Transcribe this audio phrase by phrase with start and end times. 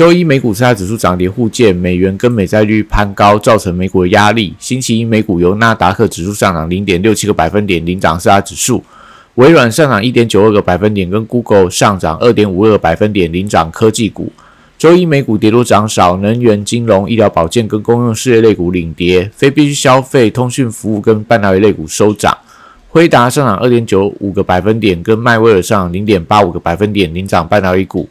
[0.00, 4.54] 周一美股四大指数涨跌互见，美元跟美债率攀高，造成美股的压力。
[4.58, 8.82] 星期一美股由纳达克指数上涨零点六七个百分点，领涨四大指数；
[9.34, 14.32] 微软上涨一点九二个百分点，跟 Google 上涨二点五二个百分点，领涨科技股。
[14.78, 22.34] 周一美股跌多涨少，能源、金融、医疗保健跟公用事业类股领跌，非必需消费、通讯服务跟半导体类股收涨。
[22.88, 28.08] 辉达上涨二点九五个百分点，跟迈威尔上涨零点八五个百分点，领涨半导体股。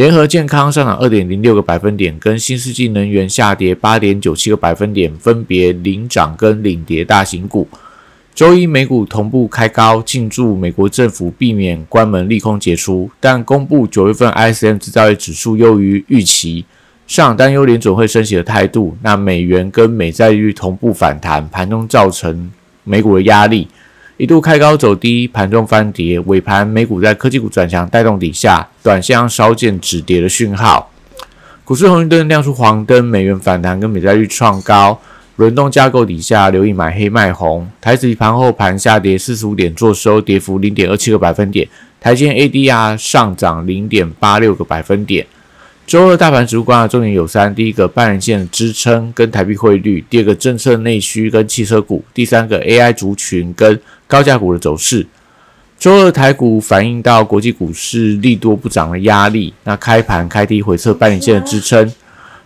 [0.00, 7.68] 联合健康上涨二点零六个百分点，跟新世纪能源下跌八点九七个百分点，分别领涨跟领跌大型股。
[8.34, 16.64] 周一美股同步开高，庆祝美国政府避免关门利空解除，但公布九月份 ISM 制造业指数优于预期，
[17.06, 18.96] 上担忧联准会升息的态度。
[19.02, 22.50] 那美元跟美债率同步反弹，盘中造成
[22.84, 23.68] 美股的压力。
[24.20, 30.90] 一度开高走低，盘中翻跌，尾盘美股在科技股转强带动底下，短线稍见止跌的讯号。
[31.64, 35.00] 股市红绿灯亮出黄灯，美元反弹跟美债率创高，
[35.36, 37.66] 轮动架构底下留意买黑卖红。
[37.80, 41.66] 台指盘后盘下跌四十五点，做收跌幅零点二七个百分点。
[41.98, 45.26] 台积 ADR 上涨零点八六个百分点。
[45.90, 55.04] 周二大盘指数观察重点有三：第一个半年线支撑跟台币汇率；第二个政策内需跟汽车股；第三个 AI 族群跟高价股的走势。
[55.80, 61.92] 周二台股反映到国际股市利多不涨的压力，那开盘开低回测半年线的支撑，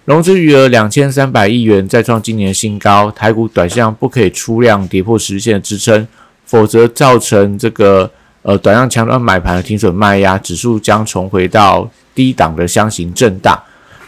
[0.07, 3.11] 融资余额两千三百亿元再创今年新高。
[3.11, 6.09] 台股短线不可以出量跌破十日线的支撑，
[6.47, 8.11] 否则造成这个
[8.41, 11.91] 呃短量强端买盘的停损卖压，指数将重回到。
[12.15, 13.61] 低档的箱型震荡，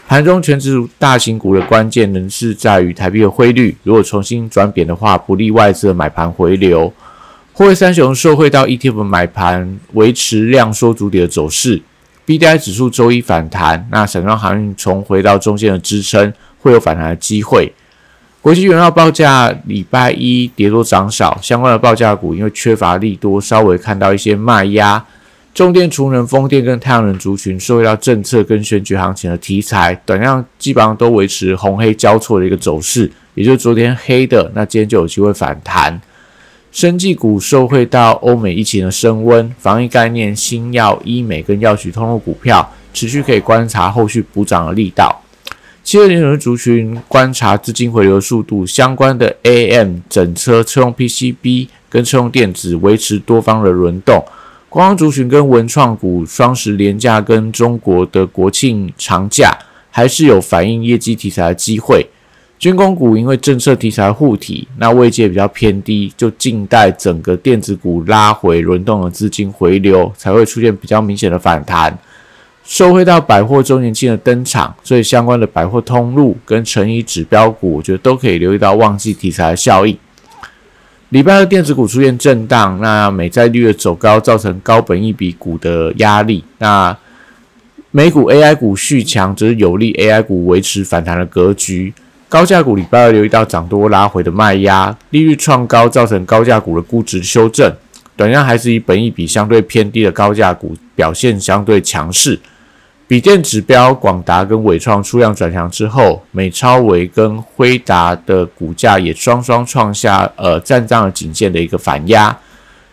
[0.07, 6.93] 盘中全指大型股的关键仍是在于台币的汇率，如果重新转贬的话，不利外资的买盘回流。
[7.53, 11.81] 货柜三雄受惠到 ETF 买盘，维持量缩主底的走势。
[12.25, 17.73] BDI 指数周一反弹，那散装航运重回到中线的支撑，会有反弹的机会。
[18.41, 25.03] 国际原料报价礼拜一跌多涨少，相关的报价股因为缺乏利多，稍微看到一些卖压。
[25.57, 35.99] 重电、储能、风电跟太阳能族群受到政策跟选举行情的题材，短量基本上都维持红黑交错的一个走势，也就是昨天黑的，那今天就有机会反弹。
[36.71, 45.23] 生技股受惠到欧美疫情的升温，防疫概念、新药、医美跟药局通路股票持续可以观察后续补涨的力道。
[45.83, 54.23] 汽车零售族群观察资金回流速度，相关的 AM 整车、车用 PCB 跟车用电子维持多方的轮动。
[54.77, 59.51] 光族群跟文创股双十连假跟中国的国庆长假
[59.89, 62.05] 还是有反映业绩题材的机会。
[62.59, 71.97] 军工股因为政策题材护体，那位阶比较偏低，就静待整个电子股拉回轮动的资金回流，才会出现比较明显的反弹。
[72.63, 79.97] 受惠到百货周年庆的登场，所以相关的百货通路跟成衣指标股，我觉得都可以留意到旺季题材的效应。
[81.09, 86.43] 礼拜二电子股出现震荡，那美债率的走高造成高本益比股的压力。
[86.57, 86.95] 那
[87.91, 91.93] 美股 AI 股续强，则是有利 AI 股维持反弹的格局。
[92.27, 97.73] 高价股礼拜二留意到涨多拉回的卖压，利率创高造成高价股的估值修正。
[98.17, 102.37] 短量还是以本益比相对偏低的高价股表现相对强势。
[103.07, 112.37] 笔电指标广达跟伟创出量转强之后，美超维跟辉达的股价也双双创下呃站上了颈线的一个反压。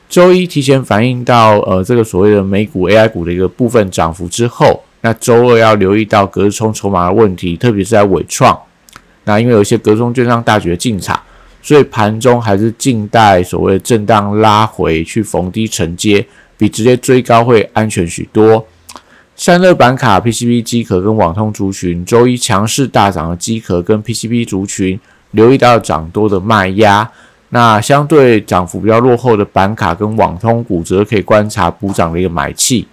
[0.09, 8.57] 周一提前反映到呃这个所谓的美股 AI 股的一个部分涨幅之后，那周二要留意到隔日冲筹码的问题，特别是在伟创。
[9.25, 11.21] 那因为有一些隔中券商大举进场，
[11.61, 16.25] 所以盘中还是静待所谓震荡拉回去逢低承接，
[16.57, 18.65] 比直接追高会安全许多。
[19.37, 24.99] 散热板卡、PCB 机壳跟网通族群，周一强势大涨的机壳跟 PCB 族群，
[25.33, 27.11] 留意到涨多的卖压。
[27.49, 32.87] 那相对涨幅比较落后的板卡跟网通股，则可以观察补涨的一个买气。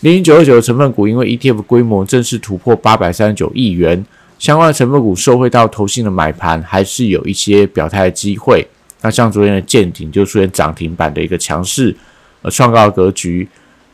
[0.00, 4.02] 零零九二九的成分股，因为 ETF 规模正式突破八百三十九亿元，
[4.38, 8.66] 相关的成分股受惠到投信的买盘，还是有一些表态的机会。
[9.02, 11.94] 那像昨天的舰艇就出现涨停板的一个强势
[12.40, 13.46] 呃创高格局。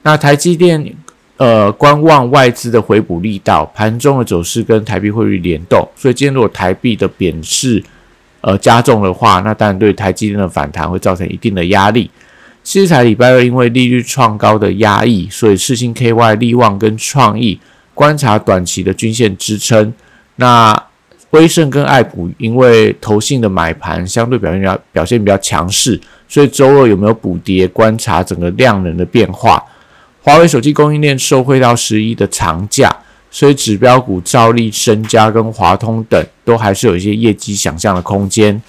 [0.04, 0.94] 那台积电。
[1.42, 7.82] 呃观望外资的回补力道，盘中的走势跟台币汇率联动，所以今天如果台币的贬势
[8.42, 12.08] 呃加重的话，那当然对台积电的反弹会造成一定的压力。
[12.62, 17.58] 其实才礼拜二因为利率创高的压抑，所以世星 KY、利旺跟创意
[17.92, 19.92] 观察短期的均线支撑。
[20.36, 20.72] 那
[21.30, 27.66] 威盛跟爱普因为投信的买盘相对表现比较表现比较强势，所以周二有没有补跌？
[27.66, 29.60] 观察整个量能的变化。
[30.22, 32.96] 华为手机供应链受惠到十一的长假，
[33.28, 38.62] 所以指标股兆利、深嘉跟华通等都还是有一些业绩想象的空间。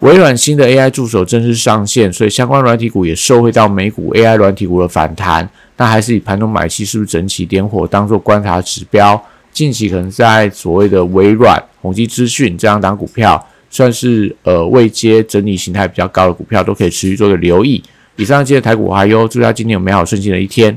[0.00, 5.48] 微软新的 AI 助手正式上线，所以相关软体股也受惠到美股 AI 软体股的反弹。
[5.76, 9.22] 那还是以盘中买气是不是整齐点火当做观察指标？
[9.52, 17.82] 近期可能在所谓的微软、宏基资讯这样档股票，算是呃未接整理形态比较高的股票，都可以持续做个留意。
[18.16, 20.76] 以上今天台股还有，祝大家今天有美好顺心的一天。